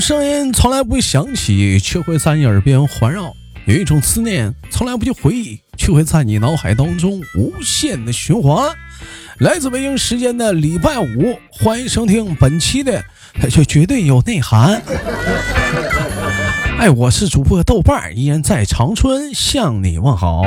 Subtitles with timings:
[0.00, 3.32] 声音从来不会响起，却会在你耳边环绕；
[3.66, 8.70] 有一种思念从来不去回忆，却会在你脑海当中无限的循环。
[9.38, 13.02] 来自北京时间的礼拜五，欢迎收听本期的，
[13.50, 14.80] 就绝对有内涵。
[16.78, 20.42] 哎，我是主播豆瓣，依然在长春向你问好。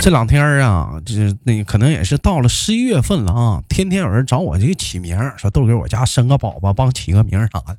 [0.00, 7.76] 这两天啊，这那可能也是到了十一月份了啊，天天有人找我这个起名，说豆哥我家生个宝宝，帮起个名啥的。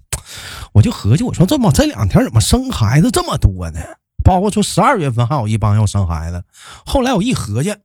[0.71, 3.79] 我就合计，我说这么这两天怎么生孩子这么多呢？
[4.23, 6.43] 包括说十二月份还有一帮要生孩子。
[6.85, 7.75] 后来我一合计，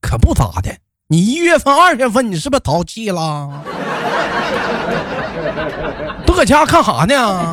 [0.00, 0.76] 可不咋的，
[1.08, 3.64] 你一月份、二月份你是不是淘气了？
[6.24, 7.52] 都搁家干啥呢？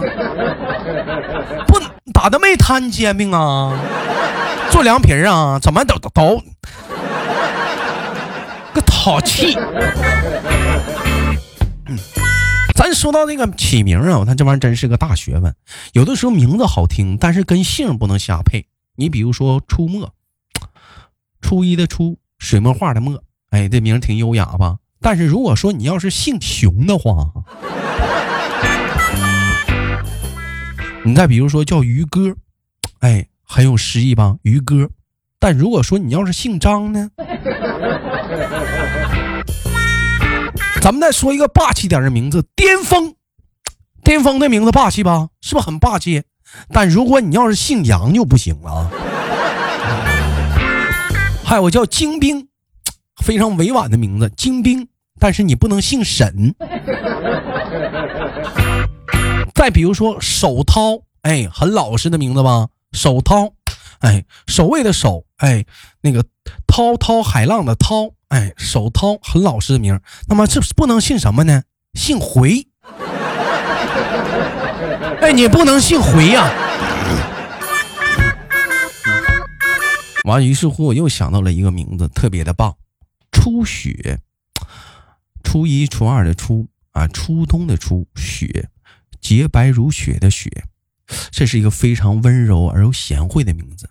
[1.66, 1.80] 不
[2.14, 3.74] 咋的没摊煎饼啊？
[4.72, 5.58] 做凉皮啊？
[5.60, 6.44] 怎么都都都
[8.74, 9.56] 个淘气？
[11.88, 11.98] 嗯，
[12.76, 15.56] 咱说到那个起名啊，我看这玩意儿真是个大学问。
[15.94, 18.68] 有的时候名字好听，但是跟姓不能瞎配。
[18.98, 20.14] 你比如说出墨，
[21.42, 24.78] 初一的初，水墨画的墨，哎，这名挺优雅吧？
[25.00, 27.32] 但是如果说你要是姓熊的话，
[31.06, 32.36] 你再比如说叫于哥，
[33.00, 33.28] 哎。
[33.46, 34.90] 很有诗意吧，于哥。
[35.40, 37.10] 但如果说你要是姓张呢？
[40.82, 43.16] 咱们再说一个霸气点的名字，巅峰。
[44.04, 45.30] 巅峰的名字霸气吧？
[45.42, 46.24] 是不是很霸气？
[46.72, 48.90] 但如果你要是姓杨就不行了。
[51.44, 52.48] 还有我叫精兵，
[53.24, 54.88] 非常委婉的名字，精兵。
[55.20, 56.54] 但是你不能姓沈。
[59.54, 62.68] 再比如说手涛，哎，很老实的名字吧？
[62.96, 63.54] 手涛，
[64.00, 65.66] 哎，守卫的守，哎，
[66.02, 66.26] 那个
[66.66, 70.00] 滔滔海浪的涛，哎，手涛很老实的名。
[70.28, 71.64] 那么这不能姓什么呢？
[71.94, 72.68] 姓回。
[75.22, 76.52] 哎，你不能姓回呀。
[80.24, 82.76] 完，于是乎我又想到了一个名字，特别的棒，
[83.32, 84.20] 初雪。
[85.44, 88.70] 初一、初二的初啊，初冬的初雪，
[89.22, 90.50] 洁白如雪的雪。
[91.32, 93.90] 这是一个非常温柔而又贤惠的名字。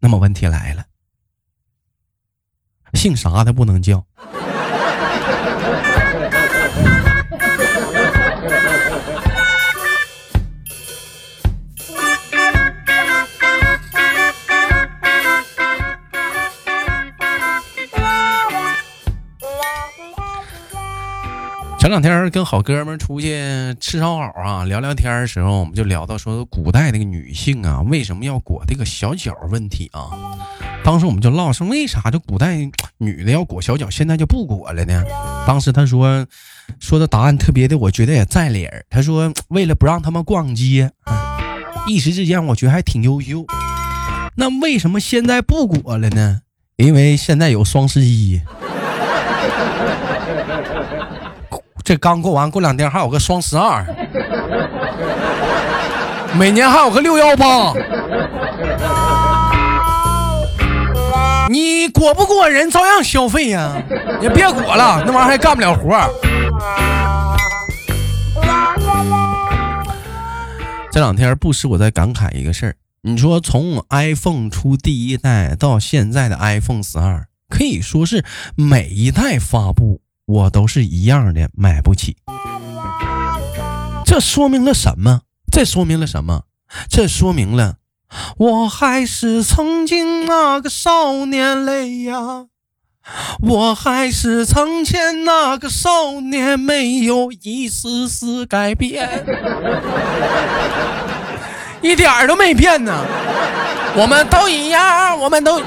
[0.00, 0.86] 那么问题来了，
[2.94, 4.06] 姓啥的不能叫？
[21.92, 23.36] 这两天跟好哥们出去
[23.78, 30.08] 吃烧烤啊，聊聊天的时候，我们就聊到说古代那个女性啊，为什么要裹这个小脚问题啊？
[30.82, 32.56] 当时我们就唠说，为啥就古代
[32.96, 35.04] 女的要裹小脚，现在就不裹了呢？
[35.46, 36.26] 当时他说
[36.80, 38.82] 说的答案特别的，我觉得也在理儿。
[38.88, 40.90] 他说为了不让他们逛街，
[41.86, 43.44] 一时之间我觉得还挺优秀。
[44.34, 46.40] 那为什么现在不裹了呢？
[46.76, 48.40] 因为现在有双十一。
[51.84, 53.84] 这刚过完，过两天还有个双十二，
[56.38, 57.72] 每年还有个六幺八，
[61.48, 63.82] 你裹不裹人照样消费呀？
[64.20, 65.98] 你别裹了，那玩意儿还干不了活。
[70.92, 78.22] 这两天不时我在感慨一个事儿，你说从 iPhone 出第一代到现在的 iPhone 十二，可以说是
[78.54, 80.01] 每一代发布。
[80.26, 82.16] 我都是一样的，买不起。
[84.04, 85.22] 这说明了什么？
[85.50, 86.42] 这说明了什么？
[86.88, 87.76] 这说明了，
[88.36, 92.46] 我还是曾经那个少年嘞呀，
[93.40, 99.26] 我还是从前那个少年，没有一丝丝改变，
[101.82, 103.04] 一点都没变呢。
[103.94, 105.60] 我们都一样，我们都。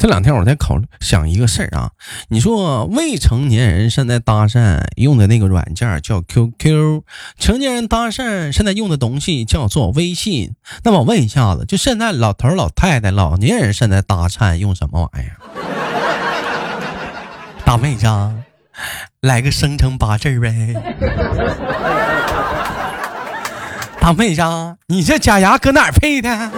[0.00, 1.90] 这两天我在考虑想一个事儿啊，
[2.30, 7.02] 你说未成年人现在搭讪用的那个软件叫 QQ，
[7.38, 10.54] 成年人搭讪现在用的东西叫做微信。
[10.84, 15.36] 那么我问一下子，就现在老头老太太、老年人现在搭讪用什么玩意儿？
[17.66, 18.06] 大妹子，
[19.20, 20.74] 来个生辰八字呗。
[24.00, 24.42] 大妹子，
[24.86, 26.50] 你这假牙搁哪儿配的？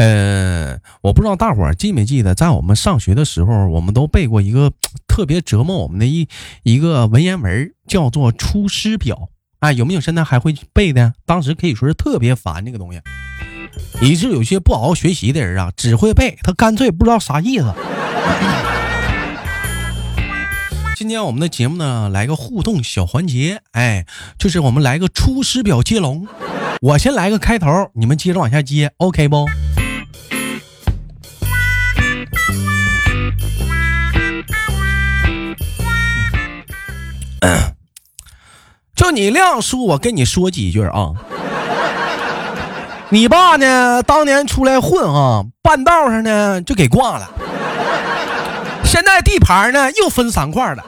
[0.00, 4.72] 呃，我不知道大伙儿记没记得，在我们上学的时候，我们都背过一个
[5.06, 6.26] 特别折磨我们的一
[6.62, 9.14] 一个文言文，叫做《出师表》。
[9.58, 11.12] 哎，有没有现在还会背的？
[11.26, 13.02] 当时可以说是特别烦这个东西，
[14.00, 17.70] 以致有些不好好学习的人啊，只会背，他干脆不知道啥意思。
[20.96, 24.06] 今天我们的节目呢，来个互动小环节，哎，
[24.38, 26.26] 就是我们来个《出师表》接龙。
[26.80, 29.46] 我先来个开头，你们接着往下接，OK 不？
[38.94, 41.12] 就你亮叔，我跟你说几句啊。
[43.08, 47.30] 你爸呢，当年出来混啊，半道上呢就给挂了。
[48.84, 50.84] 现在地盘呢又分三块了。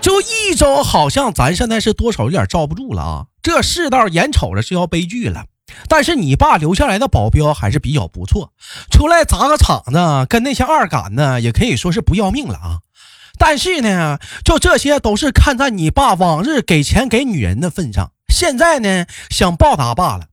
[0.00, 3.24] 就一周，好像咱现在是多少有点罩不住了啊。
[3.42, 5.44] 这世道眼瞅着是要悲剧了，
[5.88, 8.52] 但是你爸留下来的保镖还是比较不错，
[8.90, 12.78] 出来砸个场子，跟那些二杆子也可以说是不要命了啊。
[13.46, 20.28] 但是呢，就这些都是看在你爸往日给钱给女人的份上，现在呢想报答罢了。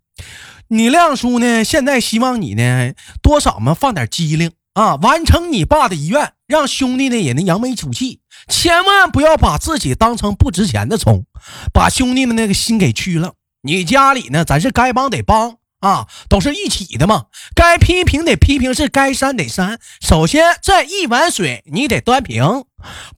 [0.69, 8.21] 你亮叔呢，现在希望你呢多少嘛放点机灵啊，完成你爸的遗愿，让兄弟呢也能扬眉吐气。
[8.47, 11.25] 千万不要把自己当成不值钱的葱，
[11.73, 13.33] 把兄弟们那个心给屈了。
[13.63, 17.25] 你家里呢，咱是该帮得帮啊，都是一起的嘛。
[17.53, 19.77] 该批评得批评，是该删得删。
[19.99, 22.63] 首先这一碗水你得端平，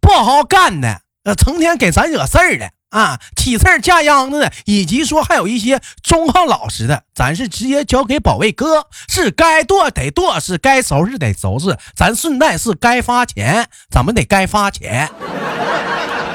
[0.01, 2.71] 不好好干的，呃，成天给咱惹事儿的。
[2.89, 15.09] 啊，起刺架秧子的，以及说还有一些忠厚老实的，咱是直接交给保卫哥，是该剁得剁，是该收拾得收拾，咱顺带是该发钱，咱们得该发钱。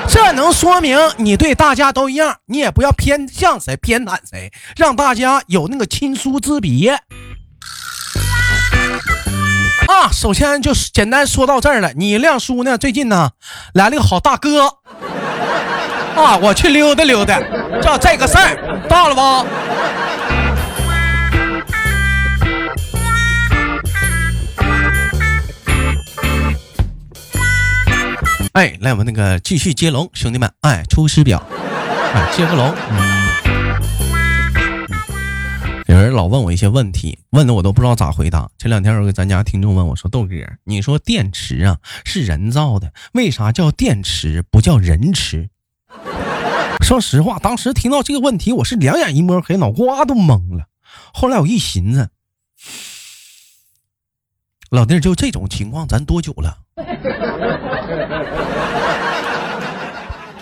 [0.09, 6.99] 这能说明你对大家都一样，你也不要偏向谁偏袒谁，让大家有那个亲疏之别。
[9.99, 11.93] 啊，首先就是简单说到这儿了。
[11.97, 13.31] 你亮叔呢，最近呢
[13.75, 14.67] 来了个好大哥。
[16.15, 17.41] 啊，我去溜达溜达，
[17.83, 19.45] 就这个事儿，到了吧？
[28.53, 31.43] 哎，来，我们那个继续接龙，兄弟们，哎，出师表，
[32.15, 32.73] 哎，接个龙。
[35.89, 38.51] 有人老问我一些问题，问的我都不知道咋回答。
[38.59, 45.49] 前两天有个咱家听众问我说：“豆哥，你说电池啊是人造的，为啥叫电池不叫人池？”
[46.85, 50.67] 说实话，当时听到这个问题，我是两眼一摸黑，脑瓜都懵了。
[51.15, 52.11] 后来我一寻思，
[54.71, 56.59] 老弟，就这种情况，咱多久了？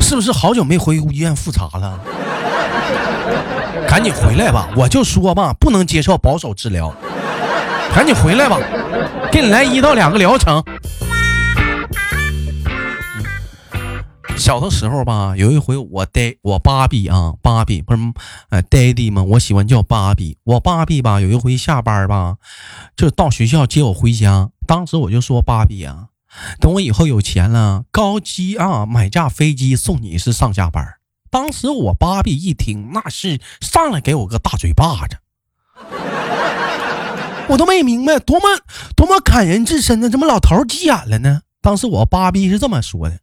[0.00, 2.00] 是不是好久没回医院复查了？
[3.88, 4.68] 赶紧回来吧！
[4.76, 6.94] 我就说吧，不能接受保守治疗，
[7.94, 8.58] 赶紧回来吧，
[9.30, 10.62] 给你来一到两个疗程。
[14.36, 18.02] 小的时候吧，有一回我爹我芭比啊，芭比不是
[18.50, 19.22] 呃爹地吗？
[19.22, 20.36] 我喜欢叫芭比。
[20.44, 22.36] 我芭比吧，有一回下班吧，
[22.96, 24.50] 就到学校接我回家。
[24.66, 26.08] 当时我就说芭比啊，
[26.60, 30.95] 等我以后有钱了，高级啊，买架飞机送你是上下班。
[31.36, 35.18] 当时我芭比一听，那是上来给我个大嘴巴子，
[37.46, 38.46] 我都没明白，多么
[38.96, 40.08] 多么感人至深呢？
[40.08, 41.42] 怎么老头急眼了呢？
[41.60, 43.18] 当时我芭比是这么说的。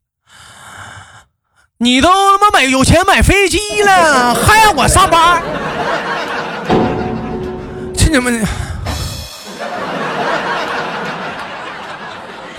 [1.79, 5.41] 你都他妈买有钱买飞机了，还让我上班？
[7.95, 8.45] 这他妈的！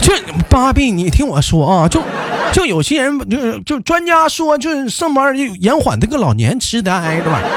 [0.01, 0.21] 这
[0.51, 2.03] 芭比，你听我说啊，就
[2.55, 7.51] 就有些人就就专家说，就是上班就延缓这个老年痴呆这玩意儿。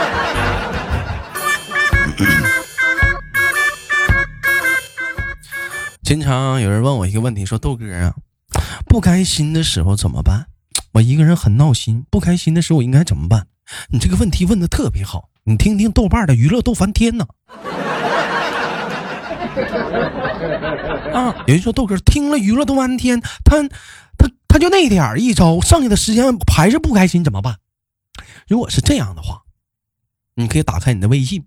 [6.01, 8.15] 经常有人问我一个问题，说豆哥啊，
[8.87, 10.47] 不开心的时候怎么办？
[10.93, 13.45] 我一个人很闹心，不开心的时候我应该怎么办？
[13.91, 17.27] 你这个问题问的特别好，你听听豆瓣的娱乐逗翻天呢。
[21.13, 23.61] 啊，有人说豆哥听了娱乐逗翻天，他
[24.17, 24.27] 他
[24.57, 27.57] 他就那点儿一招，剩下的时间还是不开心怎么办？
[28.47, 29.43] 如果是这样的话，
[30.33, 31.45] 你可以打开你的微信，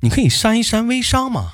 [0.00, 1.52] 你可以删一删微商嘛，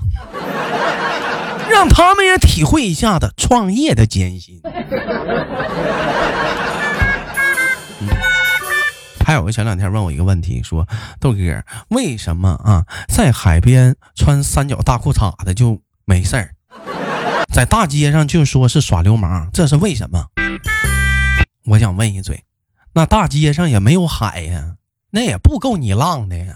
[1.71, 4.62] 让他们也体会一下的创业的艰辛。
[9.26, 10.88] 还有个前两天问我一个问题，说
[11.21, 16.54] 豆哥为什么啊在海边穿三角大裤衩的就没事儿，
[17.52, 20.26] 在大街上就说是耍流氓，这是为什么？
[21.64, 22.45] 我想问一嘴，
[22.93, 24.75] 那大街上也没有海呀，
[25.11, 26.55] 那也不够你浪的呀。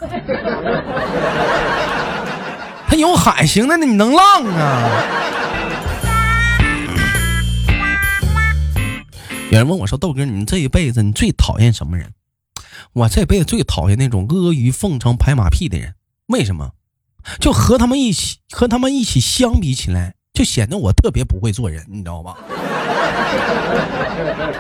[2.87, 4.89] 他有海行的，你能浪啊？
[9.51, 12.13] 有人问我说：“豆哥，你这一辈子你最讨厌什么人？”
[12.95, 15.95] 我这辈子最讨厌那种阿谀奉承、拍马屁的人。
[16.27, 16.73] 为什么？
[17.41, 22.39] 就和他们一起，和他们一起相比起来，就显得我特别不会做人，你知道吧？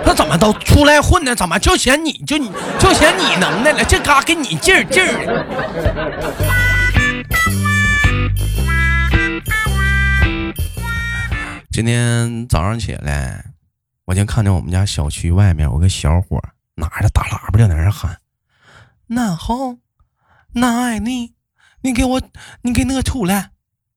[0.04, 1.34] 他怎么都出来混呢？
[1.34, 3.82] 怎么就嫌你就你就嫌你能耐了？
[3.84, 5.46] 这嘎给你劲儿劲儿的。
[11.70, 13.46] 今天早上起来，
[14.04, 16.38] 我就看见我们家小区外面有个小伙
[16.74, 18.18] 拿着大喇叭在那喊
[19.08, 19.80] ：“南红，
[20.52, 21.32] 南爱你，
[21.80, 22.20] 你给我，
[22.60, 23.52] 你给我出来！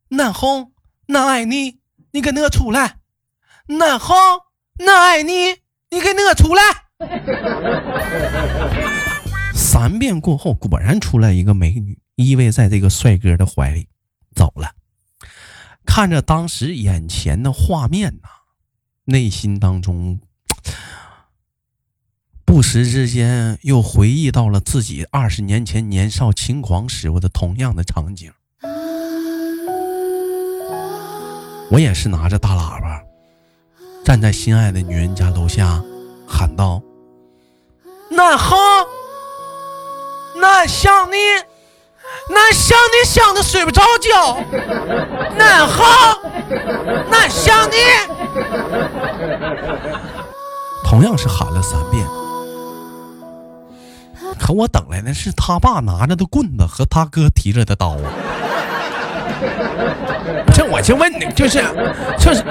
[0.08, 0.72] 南红，
[1.08, 1.80] 那爱你，
[2.12, 2.98] 你给我出来！
[3.68, 4.14] 那好，
[4.80, 6.64] 那爱你，你给我出来！”
[9.54, 13.88] 三遍过后，果然出来一个美女，依偎在这个帅哥的怀里，
[14.36, 14.72] 走了。
[15.86, 18.28] 看着当时眼前的画面呐，
[19.06, 20.20] 内心当中
[22.44, 28.32] 不时之间又回忆到了自己二十年前年少轻狂时候的同样的场景。
[31.72, 33.02] 我也是拿着大喇叭，
[34.04, 35.82] 站在心爱的女人家楼下，
[36.28, 36.82] 喊道
[38.10, 38.58] ：“南航，
[40.40, 41.16] 南想你。”
[42.30, 44.38] 俺想你想的睡不着觉，
[45.38, 46.20] 那好，
[47.12, 47.76] 俺想你。
[50.84, 52.08] 同样是喊了三遍，
[54.40, 57.98] 可我等来的是他爸拿着的棍子和他哥提着的刀！
[60.54, 61.62] 这我就问你，就是
[62.18, 62.42] 就是。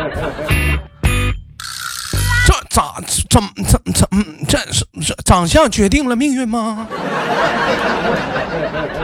[2.46, 3.00] 这咋
[3.30, 4.06] 怎怎怎
[4.46, 6.86] 这是这长相决定了命运吗？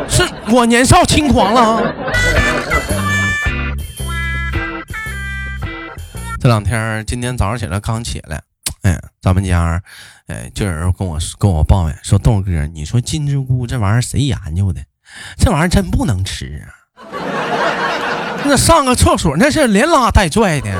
[0.09, 1.95] 是我年少轻狂了。
[6.39, 8.43] 这两天，今天早上起来刚起来，
[8.83, 9.83] 哎，咱们家，
[10.27, 14.81] 哎，就有人跟我跟我抱怨说：“豆哥，你说金针菇这玩意儿谁研究的？
[15.39, 16.80] 这玩意儿真不能吃啊！
[18.45, 20.71] 那上个厕所那是连拉带拽的。”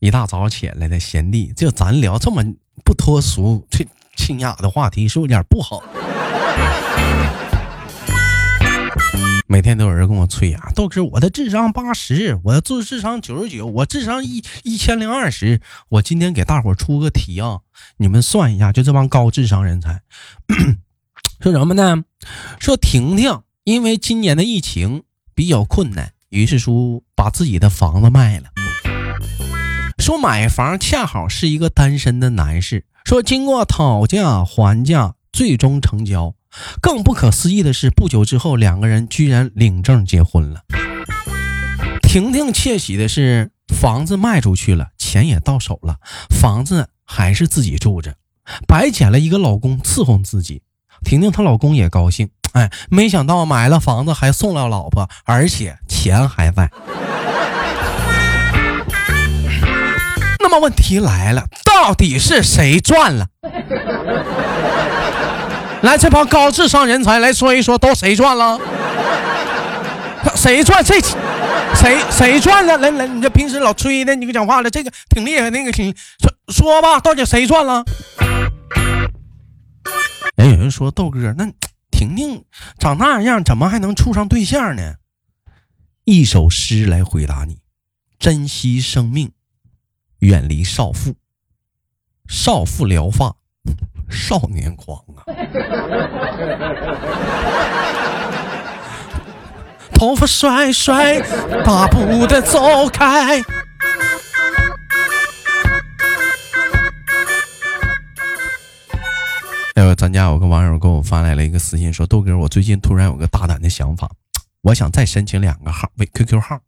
[0.00, 2.42] 一大早起来的贤弟，就咱聊这么
[2.84, 3.86] 不脱俗、清
[4.16, 5.82] 清雅的话题，是不是有点不好？
[9.46, 15.60] 每天都有人跟我吹呀，豆哥，我的智商八十，我的智智商九十九，我智商一一千零二十。
[15.88, 17.58] 我今天给大伙出个题啊，
[17.98, 20.00] 你们算一下，就这帮高智商人才
[21.42, 22.04] 说什么呢？
[22.60, 25.02] 说婷婷因为今年的疫情
[25.34, 28.44] 比较困难，于是说把自己的房子卖了。
[29.98, 32.86] 说买房恰好是一个单身的男士。
[33.04, 36.32] 说经过讨价还价，最终成交。
[36.80, 40.62] 更不可思议的是，不久之后，两个人居然领证结婚了。
[42.02, 45.96] 婷婷窃喜的是，房子卖出去了，钱也到手了，
[46.30, 48.14] 房子还是自己住着，
[48.68, 50.62] 白捡了一个老公伺候自己。
[51.04, 56.70] 婷婷她老公也高兴，哎，没想到买了房子还送了老婆，而且钱还在。
[60.40, 63.26] 那么问题来了，到底是谁赚了？
[65.82, 68.58] 来，这帮高智商人才来说一说，都谁赚了？
[70.36, 70.84] 谁赚？
[70.84, 71.00] 这
[71.74, 72.76] 谁谁赚了？
[72.78, 77.82] 来来，你这平时老吹的，你给讲话了，这个挺厉害，那个挺说说吧，到底谁赚了？
[80.36, 81.52] 哎，有人说豆哥，那
[81.90, 82.44] 婷婷
[82.78, 84.94] 长那样，怎么还能处上对象呢？
[86.04, 87.58] 一首诗来回答你：
[88.18, 89.30] 珍惜生命。
[90.20, 91.16] 远离少妇，
[92.28, 93.34] 少妇聊发，
[94.08, 95.26] 少年狂啊！
[99.94, 101.20] 头发甩甩，
[101.64, 103.42] 大步的走开。
[109.82, 114.08] 哎，咱家有个网友给我发来了一个私信，说豆哥，我最近突然有个大胆的想法，
[114.62, 116.60] 我想再申请两个号，为 QQ 号，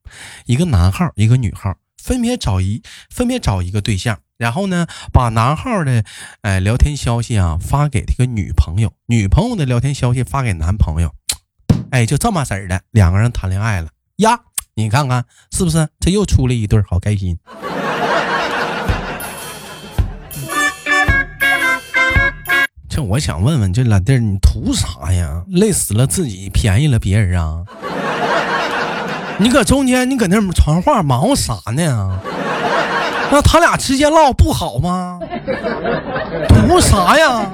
[0.47, 1.73] 一个男号，一个女号。
[2.03, 6.05] 分别找一分别找一个对象，然后呢，把男号的
[6.43, 11.15] 哎聊天消息啊发给这个女朋友，女朋友的聊天消息发给男朋友，
[11.91, 14.41] 哎，就这么式儿的，两个人谈恋爱了呀！
[14.75, 15.89] 你看看是不是？
[16.01, 17.39] 这又出了一对，好开心。
[22.95, 25.43] 这我想问问，这老弟儿，你图啥呀？
[25.49, 27.65] 累死了自己，便宜了别人啊？
[29.37, 32.17] 你搁中间，你搁那传话，忙活啥呢？
[33.33, 35.19] 那他俩直接唠不好吗？
[36.49, 37.51] 图啥呀？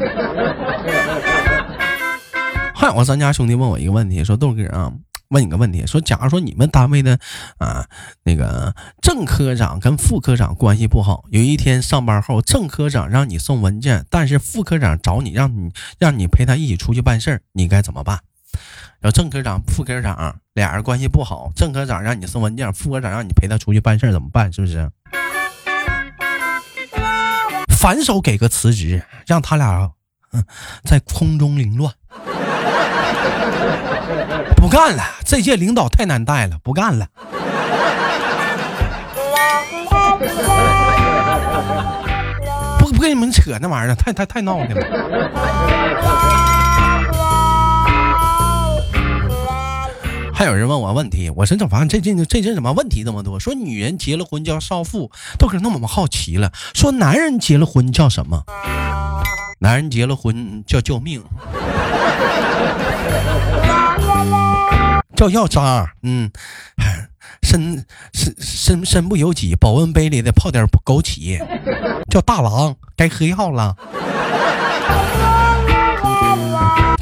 [2.74, 4.92] 还有咱家兄弟问我一个问题，说豆哥啊，
[5.30, 7.18] 问你个问题，说假如说你们单位的
[7.58, 7.86] 啊
[8.24, 18.18] 那个正科长跟副科长关系不好，有一天上班后，正科长让你送文件，但是副科长找你让你让你陪他一起出去办事儿，你该怎么办？
[19.02, 24.52] 要正科长、副科长俩人关系不好，正科长让你送文件，副科长让你陪他出去办事儿，怎么办？
[24.52, 24.90] 是不是？
[27.68, 29.92] 反手给个辞职，让他俩
[30.84, 31.94] 在空中凌乱。
[34.56, 37.06] 不干了，这届领导太难带了，不干了。
[42.78, 44.86] 不不跟你们扯那玩意儿，太太太闹腾了。
[50.32, 53.38] 还有人问我问题，我说怎么这这这这怎么问题这么多？
[53.38, 56.50] 说女人结了婚叫少妇，都可能我们好奇了。
[56.72, 58.42] 说男人结了婚叫什么？
[59.58, 61.22] 男人结了婚叫救命，
[65.16, 65.92] 叫药渣。
[66.02, 66.30] 嗯，
[67.42, 71.38] 身身身身不由己，保温杯里得泡点枸杞，
[72.10, 73.76] 叫大郎，该喝药了。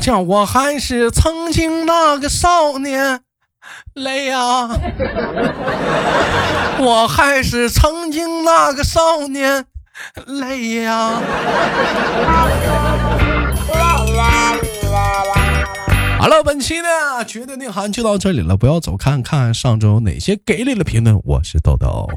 [0.00, 3.20] 叫我还是曾经那个少年。
[3.94, 4.66] 累呀！
[6.78, 9.66] 我还是曾经那个少年，
[10.26, 11.20] 累呀！
[16.18, 21.20] 好了，本期呢绝对内涵就到这里了，不要走，看看上周有哪些给力的评论。
[21.24, 22.08] 我是豆豆。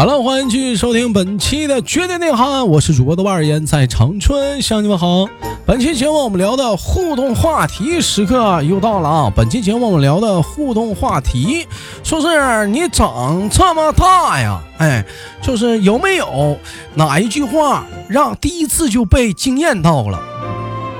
[0.00, 5.26] 好了，欢迎继续收听本期的绝对内涵，我是主播的万儿言，在长春向你们好。
[5.66, 9.32] 本期节目我们聊的互动话题时刻又到了啊！
[9.36, 11.66] 本期节目我们聊的互动话题，
[12.02, 15.04] 说是你长这么大呀，哎，
[15.42, 16.56] 就是有没有
[16.94, 20.18] 哪一句话让第一次就被惊艳到了？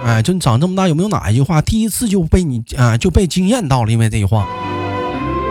[0.05, 3.91] 哎，就你长这么大有没有哪一句话第一次就被你啊就被惊艳到了？
[3.91, 4.47] 因为这句话，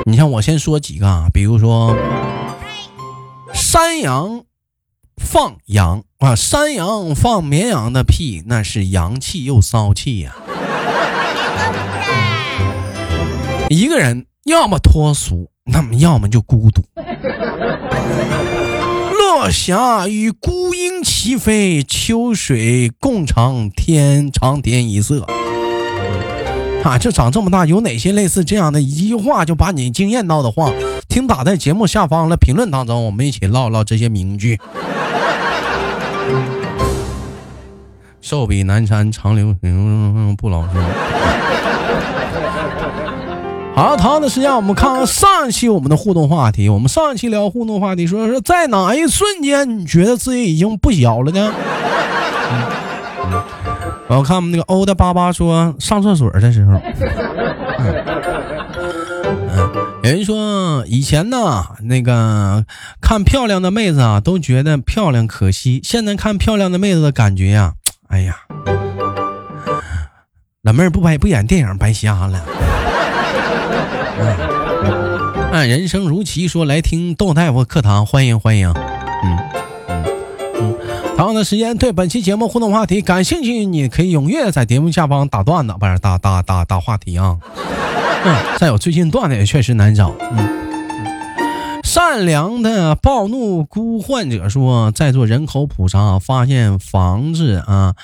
[0.06, 1.96] 你像我先说几个啊，比如说。
[3.60, 4.46] 山羊
[5.18, 10.34] 放羊啊，山羊放绵羊的屁，那是洋气又骚气呀。
[13.70, 16.82] 一个人要么脱俗，那么要么就孤独。
[19.12, 25.28] 落霞与孤鹰齐飞，秋水共长天，长天一色。
[26.84, 30.72] 啊，就长这么大，有哪些类似这样的一句话就把你惊艳到的话？
[31.08, 34.60] 听打在节目下方的评论当中，我们一起唠唠这些名句。
[38.22, 39.56] 寿比南山长流
[40.38, 40.70] 不老实。
[43.76, 46.68] 好，同样的时间，我们看看上一期我们的互动话题。
[46.70, 51.54] 我们上一期聊互动话题，说是在哪一瞬间你觉得自己已经不小了呢？
[54.10, 56.74] 我看我们那个欧的巴巴说上厕所的时候。
[56.78, 58.00] 嗯
[60.02, 62.66] 有人说以前呢，那个
[63.02, 65.82] 看漂亮的妹子啊，都觉得漂亮可惜。
[65.84, 67.74] 现在看漂亮的妹子的感觉呀，
[68.08, 68.38] 哎呀，
[70.64, 72.42] 老妹儿不拍不演电影白瞎了。
[75.52, 78.74] 嗯，人生如棋说来听窦大夫课堂，欢迎欢迎。
[78.74, 79.38] 嗯，
[81.20, 87.38] 同样的时间对本期节目互动话题感兴趣，你可以踊跃在节目下方打段子，不是打打打打话题啊。
[88.58, 90.16] 再有，最近段子也确实难找。
[90.32, 97.96] 嗯，善良的暴怒孤患者说，在做人口普查，发现房子啊，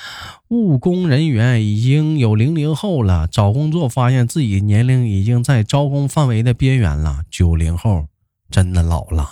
[0.49, 3.29] 务工人员已经有零零后了。
[3.31, 7.21] 找工作，发现自己年龄已经在招工范围的边缘了。
[7.31, 8.07] 九零后
[8.51, 9.29] 真的老了。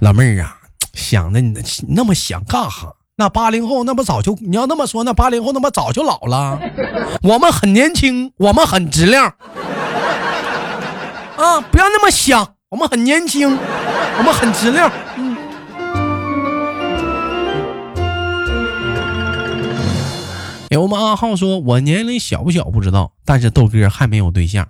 [0.00, 0.56] 老妹儿啊，
[0.94, 1.54] 想的你
[1.88, 2.94] 那么想干哈？
[3.16, 6.58] 那八零后那不早就你要那么说，那八零后那不早就老了。
[7.22, 9.26] 我们很年轻，我们很质量
[11.36, 11.60] 啊！
[11.60, 13.56] 不要那么想，我们很年轻，
[14.18, 14.90] 我们很质量。
[15.16, 15.36] 嗯。
[20.70, 24.66] 有我们阿浩说，我年龄小不小不知道，但是豆哥还没有对象。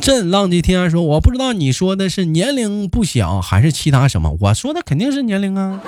[0.00, 5.80] 朕浪迹天涯说，我不知道你说的是年龄不小还是其他什么，我说的肯定是年龄啊。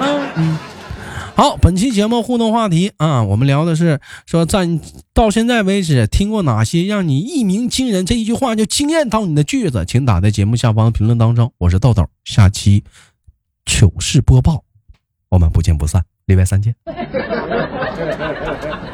[0.00, 0.58] 嗯 嗯，
[1.36, 4.68] 好，本期节目互动话题啊，我们聊的是说，在
[5.12, 11.52] 到现在为止听过哪些让你一鸣惊人这一句话就惊艳到你的句子，请打在节目下方评论当中。
[11.58, 12.84] 我是豆豆，下期
[13.64, 14.62] 糗事播报，
[15.28, 16.74] 我们不见不散，礼拜三见。